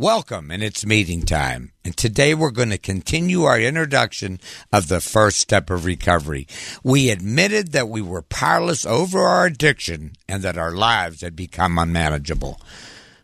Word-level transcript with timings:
Welcome, 0.00 0.50
and 0.50 0.62
it's 0.62 0.86
meeting 0.86 1.20
time. 1.26 1.72
And 1.84 1.94
today 1.94 2.34
we're 2.34 2.52
going 2.52 2.70
to 2.70 2.78
continue 2.78 3.42
our 3.42 3.60
introduction 3.60 4.40
of 4.72 4.88
the 4.88 4.98
first 4.98 5.36
step 5.36 5.68
of 5.68 5.84
recovery. 5.84 6.48
We 6.82 7.10
admitted 7.10 7.72
that 7.72 7.90
we 7.90 8.00
were 8.00 8.22
powerless 8.22 8.86
over 8.86 9.18
our 9.18 9.44
addiction 9.44 10.12
and 10.26 10.42
that 10.42 10.56
our 10.56 10.72
lives 10.72 11.20
had 11.20 11.36
become 11.36 11.78
unmanageable. 11.78 12.58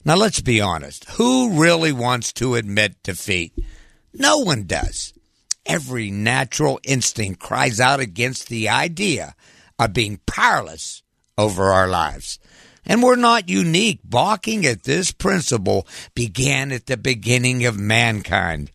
Now 0.05 0.16
let's 0.16 0.43
be 0.43 0.61
honest. 0.61 1.07
Who 1.12 1.59
really 1.59 1.93
wants 1.93 2.30
to 2.35 2.57
admit 2.57 3.02
defeat? 3.02 3.55
No 4.13 4.41
one 4.41 4.65
does. 4.65 5.15
Every 5.65 6.11
natural 6.11 6.79
instinct 6.85 7.41
cries 7.41 7.80
out 7.80 8.01
against 8.01 8.51
the 8.51 8.69
idea 8.69 9.35
of 9.79 9.95
being 9.95 10.21
powerless 10.27 11.02
over 11.38 11.71
our 11.71 11.88
lives. 11.88 12.38
And 12.87 13.03
we're 13.03 13.17
not 13.17 13.49
unique. 13.49 14.01
Balking 14.05 14.65
at 14.65 14.85
this 14.85 15.11
principle 15.11 15.87
began 16.15 16.73
at 16.73 16.87
the 16.87 16.97
beginning 16.97 17.65
of 17.65 17.79
mankind. 17.79 18.71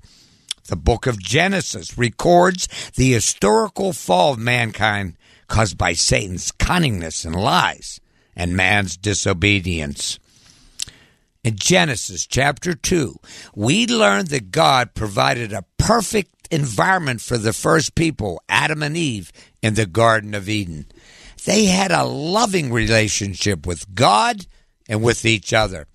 The 0.67 0.75
book 0.75 1.07
of 1.07 1.19
Genesis 1.19 1.97
records 1.97 2.67
the 2.95 3.13
historical 3.13 3.93
fall 3.93 4.33
of 4.33 4.39
mankind 4.39 5.17
caused 5.47 5.77
by 5.77 5.93
Satan's 5.93 6.51
cunningness 6.51 7.25
and 7.25 7.35
lies 7.35 7.99
and 8.35 8.55
man's 8.55 8.95
disobedience. 8.95 10.17
In 11.43 11.55
Genesis 11.55 12.27
chapter 12.27 12.73
2, 12.73 13.15
we 13.55 13.87
learn 13.87 14.25
that 14.25 14.51
God 14.51 14.93
provided 14.93 15.51
a 15.51 15.65
perfect 15.77 16.47
environment 16.51 17.19
for 17.21 17.37
the 17.37 17.53
first 17.53 17.95
people, 17.95 18.41
Adam 18.47 18.83
and 18.83 18.95
Eve, 18.95 19.31
in 19.61 19.73
the 19.73 19.85
Garden 19.85 20.33
of 20.33 20.47
Eden. 20.47 20.85
They 21.45 21.65
had 21.65 21.91
a 21.91 22.03
loving 22.03 22.71
relationship 22.71 23.65
with 23.65 23.93
God 23.95 24.45
and 24.87 25.01
with 25.01 25.25
each 25.25 25.53
other. 25.53 25.87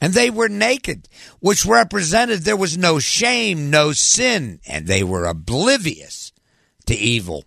And 0.00 0.12
they 0.12 0.30
were 0.30 0.48
naked, 0.48 1.08
which 1.40 1.64
represented 1.64 2.40
there 2.40 2.56
was 2.56 2.76
no 2.76 2.98
shame, 2.98 3.70
no 3.70 3.92
sin, 3.92 4.60
and 4.66 4.86
they 4.86 5.02
were 5.02 5.24
oblivious 5.24 6.32
to 6.86 6.94
evil. 6.94 7.44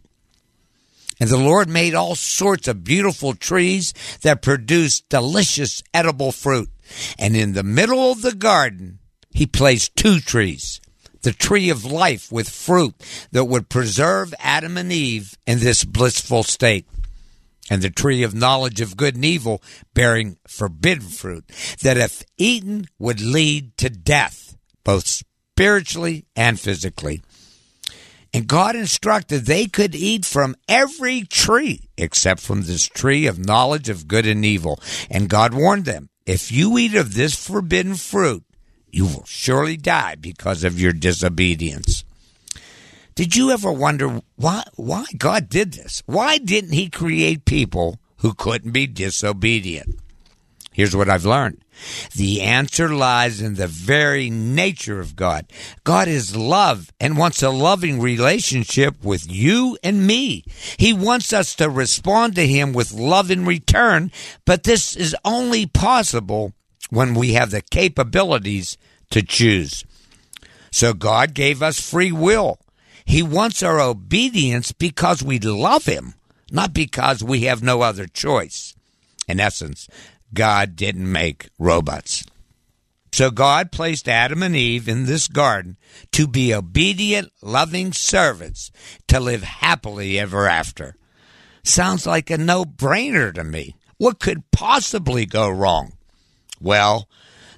And 1.20 1.30
the 1.30 1.38
Lord 1.38 1.70
made 1.70 1.94
all 1.94 2.16
sorts 2.16 2.68
of 2.68 2.84
beautiful 2.84 3.36
trees 3.36 3.94
that 4.22 4.42
produced 4.42 5.10
delicious 5.10 5.84
edible 5.94 6.32
fruit. 6.32 6.70
And 7.20 7.36
in 7.36 7.54
the 7.54 7.64
middle 7.64 8.12
of 8.12 8.22
the 8.22 8.34
garden, 8.34 9.00
he 9.32 9.46
placed 9.46 9.96
two 9.96 10.20
trees 10.20 10.82
the 11.22 11.34
tree 11.34 11.70
of 11.70 11.84
life 11.84 12.32
with 12.32 12.48
fruit 12.48 12.96
that 13.34 13.44
would 13.44 13.68
preserve 13.68 14.34
Adam 14.40 14.78
and 14.78 14.90
Eve 14.90 15.38
in 15.46 15.60
this 15.60 15.84
blissful 15.84 16.44
state 16.44 16.88
and 17.70 17.82
the 17.82 17.90
tree 17.90 18.24
of 18.24 18.34
knowledge 18.34 18.82
of 18.82 18.98
good 18.98 19.16
and 19.16 19.26
evil 19.26 19.62
bearing 19.94 20.38
forbidden 20.48 21.08
fruit, 21.08 21.46
that 21.82 21.98
if 21.98 22.24
eaten 22.38 22.86
would 22.98 23.22
lead 23.22 23.78
to 23.78 23.90
death, 23.90 24.58
both 24.84 25.06
spiritually 25.08 26.26
and 26.36 26.60
physically. 26.60 27.22
And 28.34 28.48
God 28.48 28.76
instructed 28.76 29.46
they 29.46 29.66
could 29.66 29.96
eat 29.96 30.24
from 30.24 30.56
every 30.68 31.22
tree 31.24 31.90
except 31.98 32.42
from 32.42 32.62
this 32.62 32.88
tree 32.88 33.26
of 33.26 33.44
knowledge 33.44 33.90
of 33.90 34.08
good 34.08 34.28
and 34.28 34.46
evil. 34.46 34.80
And 35.10 35.30
God 35.30 35.54
warned 35.54 35.86
them, 35.86 36.10
if 36.26 36.52
you 36.52 36.78
eat 36.78 36.94
of 36.96 37.16
this 37.16 37.36
forbidden 37.36 37.96
fruit, 37.96 38.44
you 38.92 39.06
will 39.06 39.26
surely 39.26 39.78
die 39.78 40.16
because 40.16 40.64
of 40.64 40.80
your 40.80 40.94
disobedience. 40.94 42.04
Did 43.20 43.36
you 43.36 43.52
ever 43.52 43.70
wonder 43.70 44.22
why 44.38 44.64
why 44.78 45.04
God 45.18 45.50
did 45.50 45.74
this? 45.74 46.02
Why 46.06 46.38
didn't 46.38 46.72
he 46.72 46.90
create 46.90 47.44
people 47.44 48.00
who 48.20 48.34
couldn't 48.34 48.72
be 48.72 48.88
disobedient? 48.88 50.00
Here's 50.72 50.96
what 50.96 51.10
I've 51.10 51.26
learned. 51.26 51.58
The 52.16 52.40
answer 52.40 52.88
lies 52.88 53.42
in 53.42 53.56
the 53.56 53.68
very 53.68 54.30
nature 54.30 55.02
of 55.02 55.18
God. 55.18 55.52
God 55.84 56.08
is 56.08 56.38
love 56.38 56.94
and 56.98 57.18
wants 57.18 57.44
a 57.44 57.50
loving 57.50 58.00
relationship 58.00 59.04
with 59.04 59.30
you 59.30 59.78
and 59.84 60.08
me. 60.08 60.46
He 60.78 60.94
wants 60.94 61.34
us 61.34 61.56
to 61.56 61.70
respond 61.70 62.36
to 62.36 62.48
Him 62.48 62.72
with 62.72 62.94
love 62.94 63.30
in 63.30 63.46
return, 63.46 64.14
but 64.46 64.64
this 64.64 64.96
is 64.96 65.14
only 65.26 65.66
possible 65.66 66.54
when 66.90 67.16
we 67.16 67.34
have 67.34 67.52
the 67.52 67.64
capabilities 67.64 68.78
to 69.10 69.22
choose. 69.22 69.84
So 70.72 70.94
God 70.94 71.34
gave 71.34 71.62
us 71.62 71.82
free 71.82 72.14
will. 72.14 72.60
He 73.10 73.24
wants 73.24 73.64
our 73.64 73.82
obedience 73.82 74.72
because 74.72 75.24
we 75.24 75.40
love 75.40 75.86
Him, 75.86 76.14
not 76.52 76.76
because 76.76 77.24
we 77.24 77.42
have 77.46 77.64
no 77.64 77.82
other 77.82 78.06
choice. 78.06 78.76
In 79.28 79.40
essence, 79.40 79.88
God 80.32 80.76
didn't 80.76 81.12
make 81.12 81.50
robots. 81.58 82.24
So 83.12 83.32
God 83.32 83.72
placed 83.72 84.08
Adam 84.08 84.44
and 84.44 84.56
Eve 84.56 84.88
in 84.88 85.08
this 85.08 85.28
garden 85.28 85.78
to 86.12 86.28
be 86.28 86.54
obedient, 86.54 87.32
loving 87.42 87.94
servants 87.94 88.70
to 89.08 89.20
live 89.20 89.42
happily 89.42 90.20
ever 90.20 90.48
after. 90.48 90.96
Sounds 91.64 92.06
like 92.06 92.30
a 92.30 92.38
no 92.38 92.64
brainer 92.64 93.34
to 93.34 93.44
me. 93.44 93.76
What 93.98 94.20
could 94.20 94.52
possibly 94.52 95.26
go 95.26 95.50
wrong? 95.50 95.94
Well, 96.62 97.10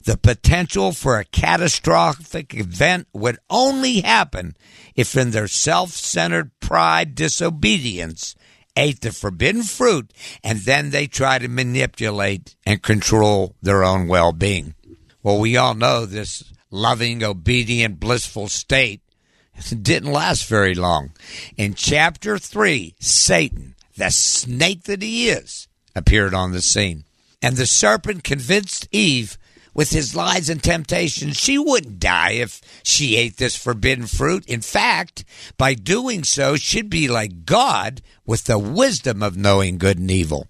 the 0.06 0.18
potential 0.18 0.92
for 0.92 1.20
a 1.20 1.26
catastrophic 1.26 2.54
event 2.54 3.08
would 3.14 3.38
only 3.50 4.02
happen 4.02 4.56
if, 4.96 5.16
in 5.16 5.32
their 5.32 5.48
self 5.48 5.92
centered 5.92 6.52
pride, 6.60 7.16
disobedience, 7.16 8.36
ate 8.76 9.02
the 9.02 9.12
forbidden 9.12 9.64
fruit 9.64 10.14
and 10.44 10.60
then 10.60 10.90
they 10.90 11.08
try 11.08 11.38
to 11.38 11.48
manipulate 11.48 12.56
and 12.66 12.82
control 12.82 13.56
their 13.62 13.84
own 13.84 14.08
well 14.08 14.32
being. 14.32 14.76
Well, 15.24 15.40
we 15.40 15.58
all 15.58 15.74
know 15.74 16.06
this 16.06 16.44
loving, 16.70 17.24
obedient, 17.24 18.00
blissful 18.00 18.48
state 18.48 19.02
didn't 19.82 20.12
last 20.12 20.48
very 20.48 20.74
long. 20.74 21.12
In 21.58 21.74
chapter 21.74 22.38
3, 22.38 22.96
Satan, 23.00 23.76
the 23.98 24.10
snake 24.10 24.84
that 24.84 25.02
he 25.02 25.30
is, 25.30 25.68
appeared 25.96 26.34
on 26.34 26.52
the 26.52 26.62
scene. 26.62 27.04
And 27.42 27.58
the 27.58 27.66
serpent 27.66 28.24
convinced 28.24 28.88
Eve 28.92 29.38
with 29.74 29.92
his 29.92 30.16
lies 30.16 30.50
and 30.50 30.62
temptations, 30.62 31.38
she 31.38 31.58
wouldn't 31.58 32.00
die 32.00 32.32
if 32.32 32.62
she 32.84 33.16
ate 33.16 33.38
this 33.38 33.56
forbidden 33.56 34.08
fruit. 34.08 34.46
In 34.46 34.62
fact, 34.62 35.24
by 35.58 35.74
doing 35.74 36.24
so, 36.24 36.56
she'd 36.56 36.90
be 36.90 37.08
like 37.08 37.46
God 37.46 38.02
with 38.26 38.46
the 38.46 38.60
wisdom 38.60 39.24
of 39.24 39.38
knowing 39.38 39.78
good 39.78 39.98
and 39.98 40.12
evil. 40.12 40.48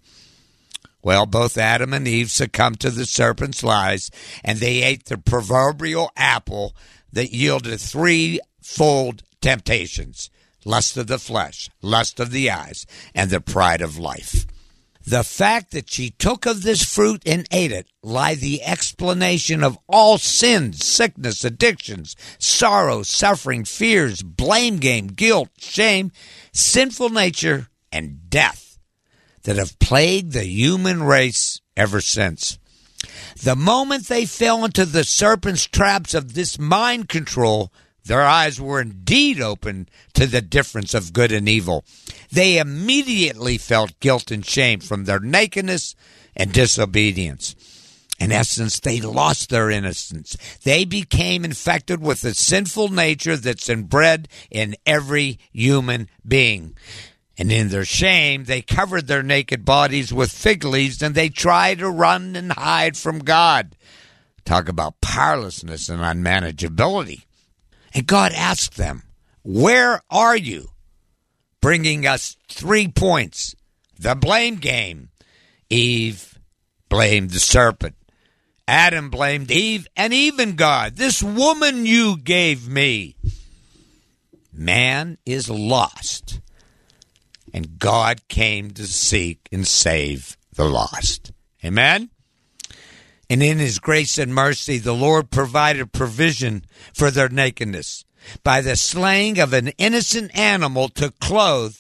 Well, 1.04 1.26
both 1.26 1.58
Adam 1.58 1.94
and 1.94 2.08
Eve 2.08 2.30
succumbed 2.30 2.80
to 2.82 2.92
the 2.92 3.06
serpent's 3.06 3.64
lies, 3.64 4.12
and 4.44 4.60
they 4.60 4.84
ate 4.84 5.06
the 5.06 5.18
proverbial 5.18 6.12
apple 6.16 6.76
that 7.12 7.34
yielded 7.34 7.80
threefold 7.80 9.24
temptations 9.42 10.30
lust 10.66 10.98
of 10.98 11.08
the 11.08 11.20
flesh, 11.20 11.70
lust 11.82 12.20
of 12.20 12.32
the 12.32 12.50
eyes, 12.50 12.86
and 13.16 13.30
the 13.30 13.42
pride 13.42 13.82
of 13.82 13.98
life. 13.98 14.46
The 15.06 15.24
fact 15.24 15.72
that 15.72 15.90
she 15.90 16.12
took 16.12 16.46
of 16.46 16.62
this 16.62 16.84
fruit 16.84 17.24
and 17.26 17.48
ate 17.52 17.72
it 17.72 17.88
lie 18.04 18.36
the 18.36 18.64
explanation 18.64 19.64
of 19.64 19.78
all 19.88 20.18
sins, 20.18 20.86
sickness, 20.86 21.44
addictions, 21.44 22.16
sorrow, 22.38 23.04
suffering, 23.04 23.66
fears, 23.66 24.22
blame 24.22 24.78
game, 24.78 25.08
guilt, 25.08 25.50
shame, 25.58 26.12
sinful 26.54 27.10
nature, 27.10 27.68
and 27.92 28.30
death 28.30 28.80
that 29.44 29.58
have 29.58 29.80
plagued 29.80 30.34
the 30.34 30.46
human 30.46 31.04
race 31.04 31.62
ever 31.76 32.00
since. 32.00 32.60
The 33.42 33.56
moment 33.56 34.08
they 34.08 34.26
fell 34.26 34.64
into 34.64 34.86
the 34.86 35.04
serpent's 35.04 35.66
traps 35.66 36.14
of 36.14 36.34
this 36.34 36.60
mind 36.60 37.10
control, 37.10 37.74
their 38.06 38.24
eyes 38.24 38.60
were 38.60 38.82
indeed 38.82 39.40
open 39.40 39.88
to 40.14 40.26
the 40.26 40.42
difference 40.42 40.94
of 40.94 41.14
good 41.14 41.32
and 41.32 41.48
evil. 41.48 41.86
They 42.32 42.58
immediately 42.58 43.58
felt 43.58 44.00
guilt 44.00 44.32
and 44.32 44.46
shame 44.46 44.80
from 44.80 45.06
their 45.06 45.20
nakedness 45.20 45.96
and 46.36 46.52
disobedience. 46.52 47.56
In 48.20 48.32
essence, 48.32 48.80
they 48.80 49.02
lost 49.02 49.50
their 49.50 49.72
innocence. 49.72 50.38
They 50.64 50.86
became 50.86 51.44
infected 51.44 52.02
with 52.02 52.22
the 52.22 52.36
sinful 52.36 52.90
nature 52.90 53.36
that's 53.36 53.68
inbred 53.68 54.28
in 54.52 54.76
every 54.86 55.40
human 55.52 56.08
being. 56.28 56.78
And 57.36 57.52
in 57.52 57.70
their 57.70 57.86
shame, 57.86 58.44
they 58.44 58.62
covered 58.62 59.08
their 59.08 59.24
naked 59.24 59.66
bodies 59.66 60.14
with 60.14 60.32
fig 60.32 60.64
leaves 60.64 61.02
and 61.02 61.16
they 61.16 61.30
tried 61.30 61.80
to 61.80 61.90
run 61.90 62.36
and 62.36 62.52
hide 62.52 62.96
from 62.96 63.20
God. 63.20 63.76
Talk 64.46 64.70
about 64.70 65.02
powerlessness 65.02 65.90
and 65.90 66.02
unmanageability. 66.02 67.24
And 67.94 68.08
God 68.08 68.32
asked 68.34 68.78
them, 68.78 69.04
Where 69.44 70.02
are 70.10 70.38
you? 70.38 70.70
Bringing 71.62 72.08
us 72.08 72.38
three 72.50 72.88
points. 72.88 73.56
The 74.00 74.16
blame 74.16 74.56
game. 74.56 75.10
Eve 75.70 76.40
blamed 76.90 77.32
the 77.32 77.40
serpent. 77.40 77.96
Adam 78.68 79.10
blamed 79.10 79.52
Eve 79.52 79.88
and 79.96 80.14
even 80.14 80.56
God. 80.56 80.96
This 80.96 81.22
woman 81.22 81.86
you 81.86 82.18
gave 82.18 82.68
me. 82.68 83.16
Man 84.54 85.18
is 85.26 85.50
lost, 85.50 86.42
and 87.54 87.80
God 87.80 88.28
came 88.28 88.72
to 88.72 88.86
seek 88.86 89.48
and 89.52 89.66
save 89.66 90.38
the 90.54 90.66
lost. 90.66 91.32
Amen? 91.64 92.10
And 93.32 93.42
in 93.42 93.60
his 93.60 93.80
grace 93.80 94.18
and 94.18 94.36
mercy, 94.36 94.78
the 94.78 94.92
Lord 94.94 95.32
provided 95.32 95.94
provision 95.94 96.66
for 96.94 97.10
their 97.10 97.30
nakedness 97.30 98.04
by 98.44 98.60
the 98.60 98.76
slaying 98.76 99.40
of 99.40 99.54
an 99.54 99.70
innocent 99.78 100.38
animal 100.38 100.90
to 100.90 101.14
clothe 101.22 101.78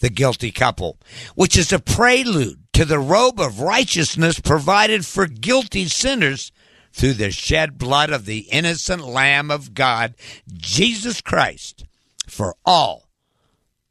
the 0.00 0.10
guilty 0.10 0.50
couple, 0.50 0.98
which 1.36 1.56
is 1.56 1.72
a 1.72 1.78
prelude 1.78 2.64
to 2.72 2.84
the 2.84 2.98
robe 2.98 3.38
of 3.38 3.60
righteousness 3.60 4.40
provided 4.40 5.06
for 5.06 5.28
guilty 5.28 5.84
sinners 5.84 6.50
through 6.92 7.12
the 7.12 7.30
shed 7.30 7.78
blood 7.78 8.10
of 8.10 8.24
the 8.24 8.48
innocent 8.50 9.06
Lamb 9.06 9.52
of 9.52 9.74
God, 9.74 10.16
Jesus 10.52 11.20
Christ, 11.20 11.84
for 12.26 12.56
all 12.64 13.08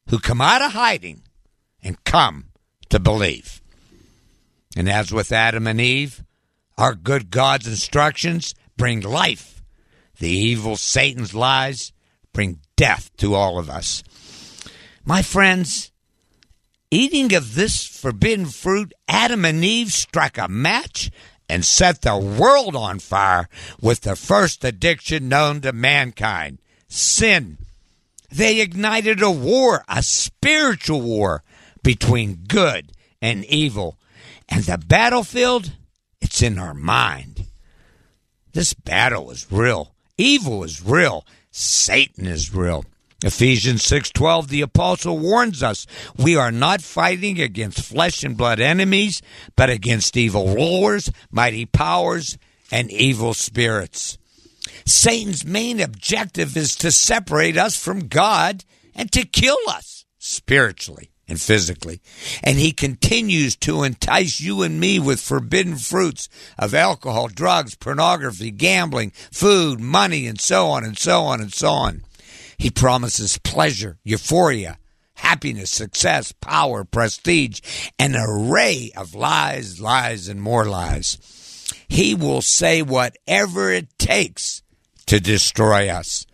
who 0.09 0.19
come 0.19 0.41
out 0.41 0.61
of 0.61 0.73
hiding 0.73 1.21
and 1.81 2.03
come 2.03 2.47
to 2.89 2.99
believe. 2.99 3.61
And 4.75 4.89
as 4.89 5.13
with 5.13 5.31
Adam 5.31 5.67
and 5.67 5.79
Eve, 5.79 6.25
our 6.77 6.95
good 6.95 7.31
God's 7.31 7.67
instructions 7.67 8.53
bring 8.75 9.01
life. 9.01 9.61
The 10.19 10.29
evil 10.29 10.77
Satan's 10.77 11.33
lies 11.33 11.91
bring 12.33 12.59
death 12.75 13.09
to 13.17 13.35
all 13.35 13.57
of 13.59 13.69
us. 13.69 14.03
My 15.05 15.21
friends, 15.21 15.91
eating 16.91 17.33
of 17.33 17.55
this 17.55 17.85
forbidden 17.85 18.45
fruit, 18.47 18.93
Adam 19.07 19.45
and 19.45 19.63
Eve 19.63 19.91
struck 19.91 20.37
a 20.37 20.47
match 20.47 21.09
and 21.49 21.63
set 21.63 22.01
the 22.01 22.17
world 22.17 22.75
on 22.75 22.99
fire 22.99 23.47
with 23.81 24.01
the 24.01 24.15
first 24.15 24.63
addiction 24.63 25.29
known 25.29 25.61
to 25.61 25.71
mankind 25.71 26.59
sin. 26.87 27.57
They 28.29 28.59
ignited 28.59 29.21
a 29.21 29.31
war, 29.31 29.85
a 29.87 30.03
spiritual 30.03 31.01
war 31.01 31.43
between 31.83 32.43
good 32.47 32.91
and 33.21 33.45
evil. 33.45 33.97
And 34.49 34.63
the 34.63 34.77
battlefield, 34.77 35.71
in 36.41 36.57
our 36.59 36.73
mind. 36.73 37.45
This 38.53 38.73
battle 38.73 39.29
is 39.31 39.51
real. 39.51 39.93
Evil 40.17 40.63
is 40.63 40.81
real. 40.83 41.25
Satan 41.51 42.25
is 42.25 42.53
real. 42.53 42.85
Ephesians 43.23 43.83
6:12 43.83 44.47
the 44.47 44.61
apostle 44.61 45.17
warns 45.17 45.63
us 45.63 45.87
we 46.15 46.35
are 46.35 46.51
not 46.51 46.81
fighting 46.81 47.41
against 47.41 47.81
flesh 47.81 48.23
and 48.23 48.37
blood 48.37 48.59
enemies 48.59 49.23
but 49.55 49.69
against 49.69 50.15
evil 50.15 50.53
rulers, 50.53 51.11
mighty 51.31 51.65
powers 51.65 52.37
and 52.71 52.91
evil 52.91 53.33
spirits. 53.33 54.19
Satan's 54.85 55.45
main 55.45 55.79
objective 55.79 56.55
is 56.55 56.75
to 56.75 56.91
separate 56.91 57.57
us 57.57 57.75
from 57.75 58.07
God 58.07 58.63
and 58.93 59.11
to 59.11 59.25
kill 59.25 59.57
us 59.67 60.05
spiritually 60.19 61.09
and 61.27 61.41
physically. 61.41 62.01
And 62.43 62.57
he 62.57 62.71
continues 62.71 63.55
to 63.57 63.83
entice 63.83 64.39
you 64.39 64.61
and 64.61 64.79
me 64.79 64.99
with 64.99 65.19
forbidden 65.19 65.75
fruits 65.75 66.29
of 66.57 66.73
alcohol, 66.73 67.27
drugs, 67.27 67.75
pornography, 67.75 68.51
gambling, 68.51 69.11
food, 69.31 69.79
money, 69.79 70.27
and 70.27 70.39
so 70.39 70.67
on 70.69 70.83
and 70.83 70.97
so 70.97 71.21
on 71.23 71.41
and 71.41 71.53
so 71.53 71.69
on. 71.69 72.03
He 72.57 72.69
promises 72.71 73.37
pleasure, 73.37 73.97
euphoria, 74.03 74.77
happiness, 75.15 75.71
success, 75.71 76.31
power, 76.31 76.83
prestige, 76.83 77.59
an 77.99 78.15
array 78.15 78.91
of 78.95 79.13
lies, 79.13 79.81
lies, 79.81 80.27
and 80.27 80.41
more 80.41 80.65
lies. 80.65 81.17
He 81.87 82.15
will 82.15 82.41
say 82.41 82.81
whatever 82.81 83.71
it 83.71 83.97
takes 83.97 84.63
to 85.07 85.19
destroy 85.19 85.89
us. 85.89 86.25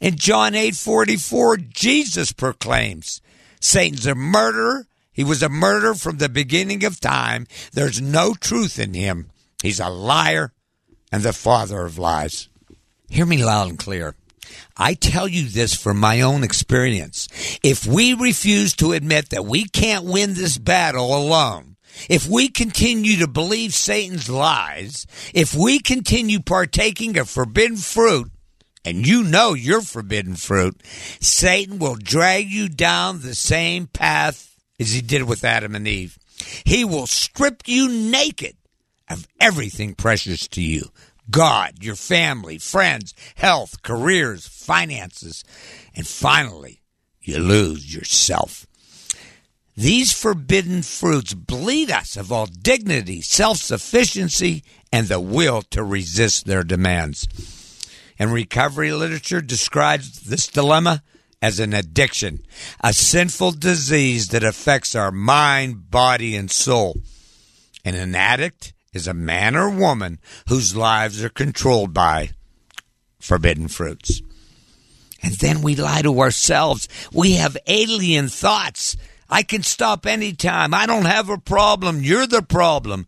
In 0.00 0.16
John 0.16 0.54
8:44, 0.54 1.56
Jesus 1.56 2.32
proclaims, 2.32 3.20
Satan's 3.60 4.06
a 4.06 4.14
murderer. 4.14 4.86
He 5.12 5.24
was 5.24 5.42
a 5.42 5.48
murderer 5.48 5.94
from 5.94 6.18
the 6.18 6.28
beginning 6.28 6.84
of 6.84 7.00
time. 7.00 7.46
There's 7.72 8.00
no 8.00 8.34
truth 8.34 8.78
in 8.78 8.94
him. 8.94 9.30
He's 9.62 9.80
a 9.80 9.88
liar 9.88 10.52
and 11.10 11.22
the 11.22 11.32
father 11.32 11.84
of 11.84 11.98
lies. 11.98 12.48
Hear 13.08 13.26
me 13.26 13.44
loud 13.44 13.68
and 13.68 13.78
clear. 13.78 14.14
I 14.76 14.94
tell 14.94 15.26
you 15.26 15.48
this 15.48 15.74
from 15.74 15.98
my 15.98 16.20
own 16.20 16.44
experience. 16.44 17.28
If 17.62 17.86
we 17.86 18.14
refuse 18.14 18.74
to 18.76 18.92
admit 18.92 19.30
that 19.30 19.44
we 19.44 19.64
can't 19.64 20.04
win 20.04 20.34
this 20.34 20.58
battle 20.58 21.16
alone, 21.16 21.76
if 22.08 22.28
we 22.28 22.48
continue 22.48 23.16
to 23.18 23.26
believe 23.26 23.74
Satan's 23.74 24.30
lies, 24.30 25.06
if 25.34 25.54
we 25.54 25.80
continue 25.80 26.40
partaking 26.40 27.18
of 27.18 27.28
forbidden 27.28 27.76
fruit, 27.76 28.30
and 28.88 29.06
you 29.06 29.22
know 29.22 29.52
your 29.52 29.82
forbidden 29.82 30.34
fruit, 30.34 30.82
Satan 31.20 31.78
will 31.78 31.96
drag 31.96 32.50
you 32.50 32.68
down 32.68 33.20
the 33.20 33.34
same 33.34 33.86
path 33.86 34.56
as 34.80 34.92
he 34.92 35.02
did 35.02 35.24
with 35.24 35.44
Adam 35.44 35.74
and 35.74 35.86
Eve. 35.86 36.18
He 36.64 36.84
will 36.84 37.06
strip 37.06 37.62
you 37.66 37.88
naked 37.88 38.56
of 39.10 39.26
everything 39.40 39.94
precious 39.94 40.48
to 40.48 40.62
you 40.62 40.90
God, 41.30 41.84
your 41.84 41.96
family, 41.96 42.56
friends, 42.56 43.12
health, 43.34 43.82
careers, 43.82 44.48
finances, 44.48 45.44
and 45.94 46.06
finally, 46.06 46.80
you 47.20 47.38
lose 47.38 47.94
yourself. 47.94 48.66
These 49.76 50.12
forbidden 50.12 50.82
fruits 50.82 51.34
bleed 51.34 51.90
us 51.90 52.16
of 52.16 52.32
all 52.32 52.46
dignity, 52.46 53.20
self 53.20 53.58
sufficiency, 53.58 54.64
and 54.90 55.08
the 55.08 55.20
will 55.20 55.62
to 55.70 55.84
resist 55.84 56.46
their 56.46 56.64
demands. 56.64 57.28
And 58.18 58.32
recovery 58.32 58.92
literature 58.92 59.40
describes 59.40 60.20
this 60.20 60.48
dilemma 60.48 61.02
as 61.40 61.60
an 61.60 61.72
addiction, 61.72 62.40
a 62.80 62.92
sinful 62.92 63.52
disease 63.52 64.28
that 64.28 64.42
affects 64.42 64.94
our 64.94 65.12
mind, 65.12 65.90
body, 65.90 66.34
and 66.34 66.50
soul. 66.50 67.00
And 67.84 67.94
an 67.94 68.14
addict 68.14 68.72
is 68.92 69.06
a 69.06 69.14
man 69.14 69.54
or 69.54 69.70
woman 69.70 70.18
whose 70.48 70.74
lives 70.74 71.22
are 71.22 71.28
controlled 71.28 71.94
by 71.94 72.30
forbidden 73.20 73.68
fruits. 73.68 74.20
And 75.22 75.34
then 75.34 75.62
we 75.62 75.76
lie 75.76 76.02
to 76.02 76.20
ourselves. 76.20 76.88
We 77.12 77.32
have 77.32 77.56
alien 77.66 78.28
thoughts. 78.28 78.96
I 79.28 79.42
can 79.42 79.62
stop 79.62 80.06
anytime. 80.06 80.72
I 80.72 80.86
don't 80.86 81.04
have 81.04 81.28
a 81.28 81.38
problem. 81.38 82.02
You're 82.02 82.26
the 82.26 82.42
problem. 82.42 83.06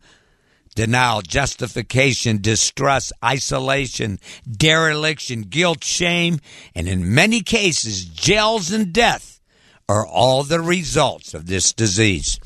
Denial, 0.75 1.21
justification, 1.21 2.39
distrust, 2.39 3.11
isolation, 3.23 4.19
dereliction, 4.49 5.41
guilt, 5.41 5.83
shame, 5.83 6.39
and 6.73 6.87
in 6.87 7.13
many 7.13 7.41
cases, 7.41 8.05
jails 8.05 8.71
and 8.71 8.93
death 8.93 9.41
are 9.89 10.07
all 10.07 10.43
the 10.43 10.61
results 10.61 11.33
of 11.33 11.47
this 11.47 11.73
disease. 11.73 12.39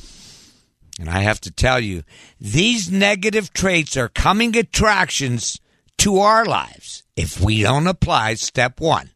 And 0.99 1.09
I 1.09 1.21
have 1.21 1.39
to 1.41 1.51
tell 1.51 1.79
you, 1.79 2.03
these 2.39 2.91
negative 2.91 3.53
traits 3.53 3.95
are 3.97 4.09
coming 4.09 4.57
attractions 4.57 5.59
to 5.99 6.19
our 6.19 6.45
lives 6.45 7.03
if 7.15 7.39
we 7.39 7.61
don't 7.61 7.87
apply 7.87 8.35
step 8.35 8.79
one. 8.79 9.11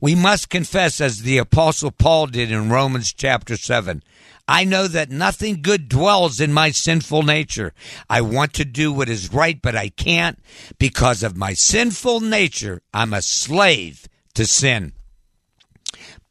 We 0.00 0.14
must 0.14 0.48
confess, 0.48 1.00
as 1.00 1.22
the 1.22 1.38
Apostle 1.38 1.90
Paul 1.90 2.26
did 2.26 2.50
in 2.50 2.70
Romans 2.70 3.12
chapter 3.12 3.56
7. 3.56 4.02
I 4.52 4.64
know 4.64 4.88
that 4.88 5.12
nothing 5.12 5.62
good 5.62 5.88
dwells 5.88 6.40
in 6.40 6.52
my 6.52 6.72
sinful 6.72 7.22
nature. 7.22 7.72
I 8.08 8.20
want 8.22 8.52
to 8.54 8.64
do 8.64 8.92
what 8.92 9.08
is 9.08 9.32
right, 9.32 9.62
but 9.62 9.76
I 9.76 9.90
can't. 9.90 10.40
Because 10.76 11.22
of 11.22 11.36
my 11.36 11.54
sinful 11.54 12.18
nature, 12.18 12.82
I'm 12.92 13.14
a 13.14 13.22
slave 13.22 14.08
to 14.34 14.44
sin. 14.44 14.92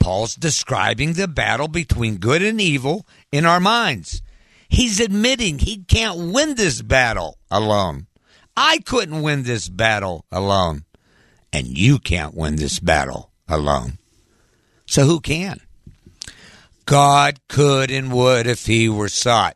Paul's 0.01 0.35
describing 0.35 1.13
the 1.13 1.29
battle 1.29 1.69
between 1.69 2.17
good 2.17 2.41
and 2.41 2.59
evil 2.59 3.07
in 3.31 3.45
our 3.45 3.61
minds. 3.61 4.21
He's 4.67 4.99
admitting 4.99 5.59
he 5.59 5.85
can't 5.85 6.33
win 6.33 6.55
this 6.55 6.81
battle 6.81 7.37
alone. 7.49 8.07
I 8.57 8.79
couldn't 8.79 9.21
win 9.21 9.43
this 9.43 9.69
battle 9.69 10.25
alone. 10.29 10.83
And 11.53 11.67
you 11.67 11.99
can't 11.99 12.35
win 12.35 12.57
this 12.57 12.79
battle 12.79 13.31
alone. 13.47 13.97
So 14.85 15.05
who 15.05 15.21
can? 15.21 15.61
God 16.89 17.39
could 17.47 17.91
and 17.91 18.11
would 18.11 18.47
if 18.47 18.65
he 18.65 18.89
were 18.89 19.09
sought. 19.09 19.55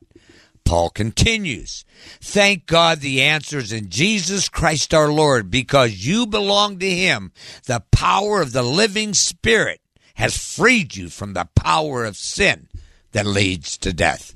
Paul 0.65 0.91
continues, 0.91 1.83
Thank 2.21 2.67
God 2.67 2.99
the 2.99 3.23
answer's 3.23 3.71
in 3.71 3.89
Jesus 3.89 4.49
Christ 4.49 4.93
our 4.93 5.11
Lord, 5.11 5.49
because 5.49 6.05
you 6.05 6.27
belong 6.27 6.77
to 6.77 6.87
him. 6.87 7.31
The 7.65 7.81
power 7.91 8.39
of 8.39 8.51
the 8.51 8.61
living 8.61 9.15
Spirit 9.15 9.81
has 10.13 10.37
freed 10.37 10.95
you 10.95 11.09
from 11.09 11.33
the 11.33 11.49
power 11.55 12.05
of 12.05 12.17
sin 12.17 12.67
that 13.13 13.25
leads 13.25 13.79
to 13.79 13.93
death. 13.93 14.35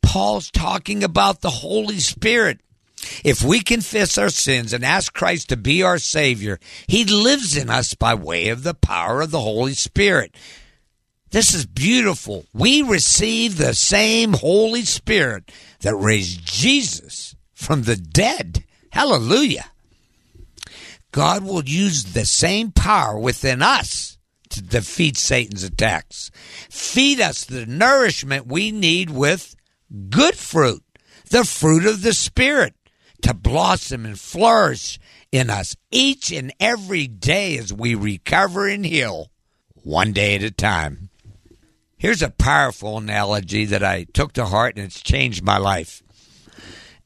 Paul's 0.00 0.52
talking 0.52 1.02
about 1.02 1.40
the 1.40 1.50
Holy 1.50 1.98
Spirit. 1.98 2.60
If 3.24 3.42
we 3.42 3.58
confess 3.58 4.16
our 4.18 4.30
sins 4.30 4.72
and 4.72 4.84
ask 4.84 5.12
Christ 5.12 5.48
to 5.48 5.56
be 5.56 5.82
our 5.82 5.98
Savior, 5.98 6.60
He 6.86 7.04
lives 7.04 7.56
in 7.56 7.68
us 7.68 7.94
by 7.94 8.14
way 8.14 8.50
of 8.50 8.62
the 8.62 8.74
power 8.74 9.20
of 9.20 9.32
the 9.32 9.40
Holy 9.40 9.74
Spirit. 9.74 10.32
This 11.34 11.52
is 11.52 11.66
beautiful. 11.66 12.46
We 12.52 12.82
receive 12.82 13.58
the 13.58 13.74
same 13.74 14.34
Holy 14.34 14.84
Spirit 14.84 15.50
that 15.80 15.96
raised 15.96 16.46
Jesus 16.46 17.34
from 17.52 17.82
the 17.82 17.96
dead. 17.96 18.62
Hallelujah. 18.92 19.64
God 21.10 21.42
will 21.42 21.64
use 21.64 22.04
the 22.04 22.24
same 22.24 22.70
power 22.70 23.18
within 23.18 23.62
us 23.62 24.16
to 24.50 24.62
defeat 24.62 25.16
Satan's 25.16 25.64
attacks. 25.64 26.30
Feed 26.70 27.20
us 27.20 27.44
the 27.44 27.66
nourishment 27.66 28.46
we 28.46 28.70
need 28.70 29.10
with 29.10 29.56
good 30.10 30.36
fruit, 30.36 30.84
the 31.30 31.42
fruit 31.42 31.84
of 31.84 32.02
the 32.02 32.14
Spirit, 32.14 32.76
to 33.22 33.34
blossom 33.34 34.06
and 34.06 34.20
flourish 34.20 35.00
in 35.32 35.50
us 35.50 35.74
each 35.90 36.30
and 36.30 36.54
every 36.60 37.08
day 37.08 37.58
as 37.58 37.72
we 37.72 37.96
recover 37.96 38.68
and 38.68 38.86
heal, 38.86 39.32
one 39.82 40.12
day 40.12 40.36
at 40.36 40.44
a 40.44 40.52
time. 40.52 41.10
Here's 42.04 42.20
a 42.20 42.28
powerful 42.28 42.98
analogy 42.98 43.64
that 43.64 43.82
I 43.82 44.04
took 44.04 44.34
to 44.34 44.44
heart 44.44 44.76
and 44.76 44.84
it's 44.84 45.00
changed 45.00 45.42
my 45.42 45.56
life. 45.56 46.02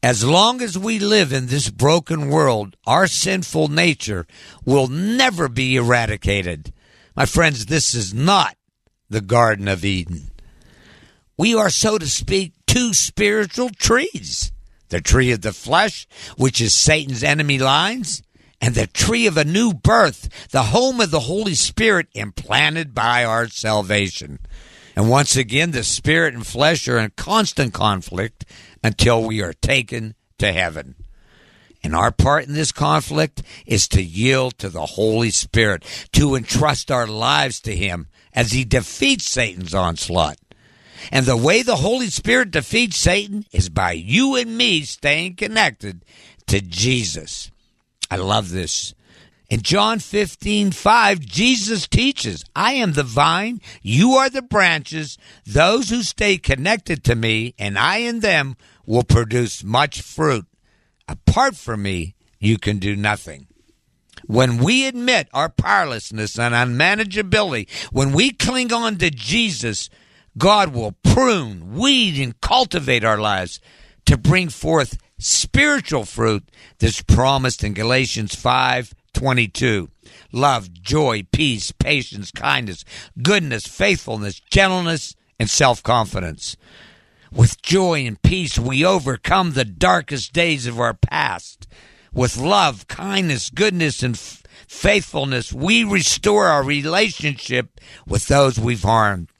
As 0.02 0.24
long 0.24 0.60
as 0.60 0.76
we 0.76 0.98
live 0.98 1.32
in 1.32 1.46
this 1.46 1.70
broken 1.70 2.30
world, 2.30 2.76
our 2.84 3.06
sinful 3.06 3.68
nature 3.68 4.26
will 4.64 4.88
never 4.88 5.48
be 5.48 5.76
eradicated. 5.76 6.72
My 7.14 7.26
friends, 7.26 7.66
this 7.66 7.94
is 7.94 8.12
not 8.12 8.56
the 9.08 9.20
Garden 9.20 9.68
of 9.68 9.84
Eden. 9.84 10.32
We 11.36 11.54
are, 11.54 11.70
so 11.70 11.98
to 11.98 12.08
speak, 12.08 12.54
two 12.66 12.92
spiritual 12.92 13.70
trees 13.70 14.50
the 14.88 15.00
tree 15.00 15.30
of 15.30 15.42
the 15.42 15.52
flesh, 15.52 16.08
which 16.36 16.60
is 16.60 16.74
Satan's 16.74 17.22
enemy 17.22 17.60
lines, 17.60 18.20
and 18.60 18.74
the 18.74 18.88
tree 18.88 19.28
of 19.28 19.36
a 19.36 19.44
new 19.44 19.72
birth, 19.72 20.48
the 20.50 20.64
home 20.64 21.00
of 21.00 21.12
the 21.12 21.20
Holy 21.20 21.54
Spirit 21.54 22.08
implanted 22.14 22.96
by 22.96 23.24
our 23.24 23.46
salvation. 23.46 24.40
And 24.98 25.08
once 25.08 25.36
again, 25.36 25.70
the 25.70 25.84
spirit 25.84 26.34
and 26.34 26.44
flesh 26.44 26.88
are 26.88 26.98
in 26.98 27.12
constant 27.16 27.72
conflict 27.72 28.44
until 28.82 29.22
we 29.22 29.40
are 29.40 29.52
taken 29.52 30.16
to 30.38 30.50
heaven. 30.50 30.96
And 31.84 31.94
our 31.94 32.10
part 32.10 32.48
in 32.48 32.54
this 32.54 32.72
conflict 32.72 33.44
is 33.64 33.86
to 33.90 34.02
yield 34.02 34.58
to 34.58 34.68
the 34.68 34.86
Holy 34.86 35.30
Spirit, 35.30 35.84
to 36.14 36.34
entrust 36.34 36.90
our 36.90 37.06
lives 37.06 37.60
to 37.60 37.76
Him 37.76 38.08
as 38.34 38.50
He 38.50 38.64
defeats 38.64 39.30
Satan's 39.30 39.72
onslaught. 39.72 40.38
And 41.12 41.26
the 41.26 41.36
way 41.36 41.62
the 41.62 41.76
Holy 41.76 42.08
Spirit 42.08 42.50
defeats 42.50 42.96
Satan 42.96 43.44
is 43.52 43.68
by 43.68 43.92
you 43.92 44.34
and 44.34 44.58
me 44.58 44.82
staying 44.82 45.36
connected 45.36 46.04
to 46.48 46.60
Jesus. 46.60 47.52
I 48.10 48.16
love 48.16 48.50
this. 48.50 48.94
In 49.48 49.62
John 49.62 49.98
15, 49.98 50.72
5, 50.72 51.20
Jesus 51.20 51.88
teaches, 51.88 52.44
I 52.54 52.72
am 52.74 52.92
the 52.92 53.02
vine, 53.02 53.62
you 53.80 54.12
are 54.12 54.28
the 54.28 54.42
branches. 54.42 55.16
Those 55.46 55.88
who 55.88 56.02
stay 56.02 56.36
connected 56.36 57.02
to 57.04 57.14
me 57.14 57.54
and 57.58 57.78
I 57.78 57.98
in 57.98 58.20
them 58.20 58.56
will 58.84 59.04
produce 59.04 59.64
much 59.64 60.02
fruit. 60.02 60.44
Apart 61.08 61.56
from 61.56 61.80
me, 61.82 62.14
you 62.38 62.58
can 62.58 62.78
do 62.78 62.94
nothing. 62.94 63.46
When 64.26 64.58
we 64.58 64.86
admit 64.86 65.28
our 65.32 65.48
powerlessness 65.48 66.38
and 66.38 66.54
unmanageability, 66.54 67.70
when 67.90 68.12
we 68.12 68.32
cling 68.32 68.70
on 68.70 68.96
to 68.96 69.10
Jesus, 69.10 69.88
God 70.36 70.74
will 70.74 70.92
prune, 71.02 71.74
weed, 71.74 72.22
and 72.22 72.38
cultivate 72.42 73.02
our 73.02 73.18
lives 73.18 73.60
to 74.04 74.18
bring 74.18 74.50
forth 74.50 74.98
spiritual 75.18 76.04
fruit 76.04 76.50
that's 76.78 77.00
promised 77.00 77.64
in 77.64 77.72
Galatians 77.72 78.34
5 78.34 78.92
22. 79.18 79.90
Love, 80.30 80.72
joy, 80.72 81.26
peace, 81.32 81.72
patience, 81.72 82.30
kindness, 82.30 82.84
goodness, 83.20 83.66
faithfulness, 83.66 84.38
gentleness, 84.48 85.16
and 85.40 85.50
self 85.50 85.82
confidence. 85.82 86.56
With 87.32 87.60
joy 87.60 88.06
and 88.06 88.22
peace, 88.22 88.60
we 88.60 88.84
overcome 88.84 89.52
the 89.52 89.64
darkest 89.64 90.32
days 90.32 90.68
of 90.68 90.78
our 90.78 90.94
past. 90.94 91.66
With 92.12 92.36
love, 92.36 92.86
kindness, 92.86 93.50
goodness, 93.50 94.04
and 94.04 94.14
f- 94.14 94.44
faithfulness, 94.68 95.52
we 95.52 95.82
restore 95.82 96.46
our 96.46 96.62
relationship 96.62 97.80
with 98.06 98.28
those 98.28 98.56
we've 98.56 98.84
harmed. 98.84 99.30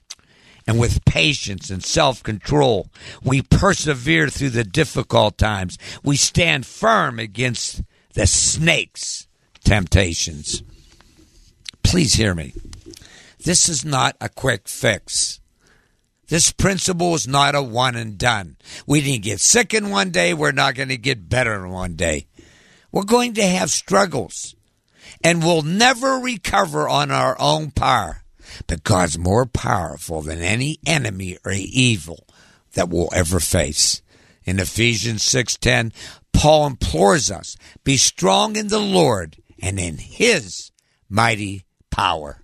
And 0.67 0.77
with 0.77 1.05
patience 1.05 1.69
and 1.69 1.81
self 1.81 2.21
control, 2.21 2.89
we 3.23 3.43
persevere 3.43 4.27
through 4.27 4.49
the 4.49 4.65
difficult 4.65 5.37
times. 5.37 5.77
We 6.03 6.17
stand 6.17 6.65
firm 6.65 7.17
against 7.17 7.81
the 8.13 8.27
snakes 8.27 9.28
temptations. 9.63 10.63
Please 11.83 12.13
hear 12.13 12.35
me. 12.35 12.53
This 13.43 13.69
is 13.69 13.85
not 13.85 14.15
a 14.19 14.29
quick 14.29 14.67
fix. 14.67 15.39
This 16.27 16.51
principle 16.51 17.15
is 17.15 17.27
not 17.27 17.55
a 17.55 17.63
one 17.63 17.95
and 17.95 18.17
done. 18.17 18.57
We 18.85 19.01
didn't 19.01 19.23
get 19.23 19.39
sick 19.39 19.73
in 19.73 19.89
one 19.89 20.11
day. 20.11 20.33
We're 20.33 20.51
not 20.51 20.75
going 20.75 20.89
to 20.89 20.97
get 20.97 21.29
better 21.29 21.65
in 21.65 21.71
one 21.71 21.95
day. 21.95 22.27
We're 22.91 23.03
going 23.03 23.33
to 23.35 23.43
have 23.43 23.71
struggles 23.71 24.55
and 25.23 25.43
we'll 25.43 25.63
never 25.63 26.19
recover 26.19 26.87
on 26.87 27.11
our 27.11 27.35
own 27.39 27.71
power. 27.71 28.23
But 28.67 28.83
God's 28.83 29.17
more 29.17 29.45
powerful 29.45 30.21
than 30.21 30.41
any 30.41 30.79
enemy 30.85 31.37
or 31.45 31.51
evil 31.53 32.27
that 32.73 32.89
we'll 32.89 33.09
ever 33.13 33.39
face. 33.39 34.01
In 34.43 34.59
Ephesians 34.59 35.23
6:10, 35.23 35.91
Paul 36.33 36.67
implores 36.67 37.29
us, 37.29 37.57
be 37.83 37.97
strong 37.97 38.55
in 38.55 38.69
the 38.69 38.79
Lord 38.79 39.37
and 39.61 39.79
in 39.79 39.97
His 39.97 40.71
mighty 41.09 41.65
power. 41.89 42.41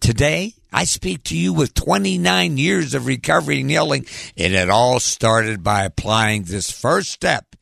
Today, 0.00 0.54
I 0.72 0.84
speak 0.84 1.24
to 1.24 1.36
you 1.36 1.52
with 1.52 1.74
29 1.74 2.56
years 2.56 2.94
of 2.94 3.06
recovery 3.06 3.60
and 3.60 3.70
healing, 3.70 4.06
and 4.36 4.54
it 4.54 4.70
all 4.70 5.00
started 5.00 5.62
by 5.62 5.84
applying 5.84 6.44
this 6.44 6.70
first 6.70 7.10
step 7.10 7.56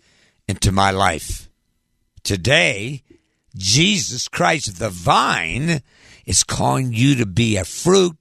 into 0.46 0.70
my 0.70 0.90
life. 0.90 1.48
Today, 2.22 3.02
Jesus 3.56 4.28
Christ, 4.28 4.78
the 4.78 4.90
vine, 4.90 5.82
is 6.24 6.44
calling 6.44 6.92
you 6.92 7.16
to 7.16 7.26
be 7.26 7.56
a 7.56 7.64
fruit 7.64 8.16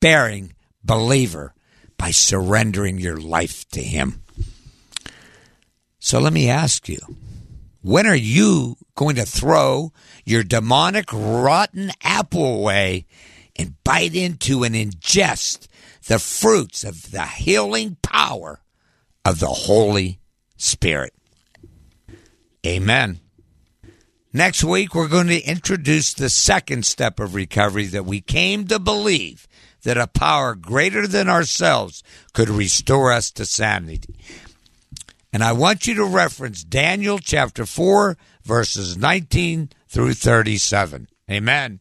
bearing 0.00 0.54
believer 0.82 1.54
by 1.96 2.10
surrendering 2.10 2.98
your 2.98 3.16
life 3.16 3.68
to 3.70 3.80
Him. 3.80 4.22
So 6.00 6.18
let 6.18 6.32
me 6.32 6.50
ask 6.50 6.88
you 6.88 6.98
when 7.82 8.06
are 8.06 8.14
you 8.14 8.76
going 8.94 9.16
to 9.16 9.24
throw 9.24 9.92
your 10.24 10.42
demonic 10.42 11.12
rotten 11.12 11.90
apple 12.02 12.58
away 12.60 13.06
and 13.56 13.74
bite 13.84 14.14
into 14.14 14.64
and 14.64 14.74
ingest 14.74 15.66
the 16.06 16.18
fruits 16.18 16.84
of 16.84 17.10
the 17.10 17.26
healing 17.26 17.96
power 18.02 18.60
of 19.24 19.40
the 19.40 19.48
Holy 19.48 20.20
Spirit? 20.56 21.12
Amen. 22.64 23.20
Next 24.32 24.64
week, 24.64 24.94
we're 24.94 25.08
going 25.08 25.26
to 25.26 25.42
introduce 25.42 26.14
the 26.14 26.30
second 26.30 26.86
step 26.86 27.20
of 27.20 27.34
recovery 27.34 27.86
that 27.86 28.06
we 28.06 28.20
came 28.20 28.66
to 28.68 28.78
believe 28.78 29.46
that 29.82 29.98
a 29.98 30.06
power 30.06 30.54
greater 30.54 31.06
than 31.06 31.28
ourselves 31.28 32.02
could 32.32 32.48
restore 32.48 33.12
us 33.12 33.30
to 33.32 33.44
sanity. 33.44 34.14
And 35.32 35.42
I 35.42 35.52
want 35.52 35.86
you 35.86 35.94
to 35.94 36.04
reference 36.04 36.62
Daniel 36.62 37.18
chapter 37.18 37.64
4, 37.64 38.18
verses 38.44 38.98
19 38.98 39.70
through 39.88 40.12
37. 40.12 41.08
Amen. 41.30 41.78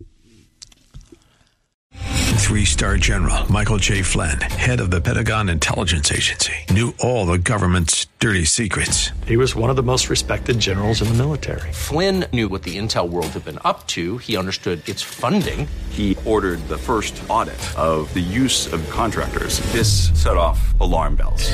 Three 1.93 2.65
star 2.65 2.97
general 2.97 3.49
Michael 3.51 3.77
J. 3.77 4.01
Flynn, 4.01 4.41
head 4.41 4.81
of 4.81 4.91
the 4.91 4.99
Pentagon 4.99 5.47
Intelligence 5.47 6.11
Agency, 6.11 6.53
knew 6.69 6.93
all 6.99 7.25
the 7.25 7.37
government's 7.37 8.07
dirty 8.19 8.43
secrets. 8.43 9.11
He 9.25 9.37
was 9.37 9.55
one 9.55 9.69
of 9.69 9.77
the 9.77 9.83
most 9.83 10.09
respected 10.09 10.59
generals 10.59 11.01
in 11.01 11.07
the 11.07 11.13
military. 11.13 11.71
Flynn 11.71 12.25
knew 12.33 12.49
what 12.49 12.63
the 12.63 12.77
intel 12.77 13.07
world 13.09 13.27
had 13.27 13.45
been 13.45 13.59
up 13.63 13.87
to, 13.87 14.17
he 14.17 14.35
understood 14.35 14.87
its 14.89 15.01
funding. 15.01 15.67
He 15.89 16.17
ordered 16.25 16.59
the 16.67 16.77
first 16.77 17.21
audit 17.29 17.61
of 17.77 18.13
the 18.13 18.19
use 18.19 18.71
of 18.73 18.87
contractors. 18.89 19.59
This 19.71 20.09
set 20.21 20.35
off 20.35 20.77
alarm 20.81 21.15
bells. 21.15 21.53